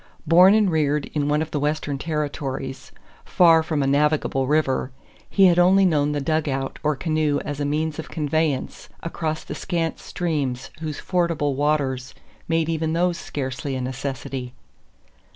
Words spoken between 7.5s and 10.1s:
a means of conveyance across the scant